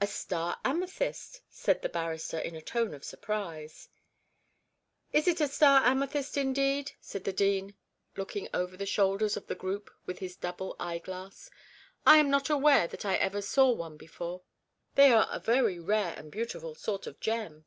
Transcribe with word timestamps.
'A 0.00 0.08
star 0.08 0.58
amethyst!' 0.64 1.40
said 1.48 1.82
the 1.82 1.88
barrister 1.88 2.36
in 2.36 2.56
a 2.56 2.60
tone 2.60 2.92
of 2.92 3.04
surprise. 3.04 3.88
'Is 5.12 5.28
it 5.28 5.40
a 5.40 5.46
star 5.46 5.84
amethyst 5.84 6.36
indeed?' 6.36 6.90
said 7.00 7.22
the 7.22 7.32
dean, 7.32 7.76
looking 8.16 8.48
over 8.52 8.76
the 8.76 8.84
shoulders 8.86 9.36
of 9.36 9.46
the 9.46 9.54
group 9.54 9.88
with 10.04 10.18
his 10.18 10.34
double 10.34 10.74
eye 10.80 10.98
glass. 10.98 11.48
'I 12.04 12.16
am 12.16 12.28
not 12.28 12.50
aware 12.50 12.88
that 12.88 13.04
I 13.04 13.14
ever 13.14 13.40
saw 13.40 13.70
one 13.70 13.96
before; 13.96 14.42
they 14.96 15.12
are 15.12 15.28
a 15.30 15.38
very 15.38 15.78
rare 15.78 16.14
and 16.16 16.32
beautiful 16.32 16.74
sort 16.74 17.06
of 17.06 17.20
gem.' 17.20 17.64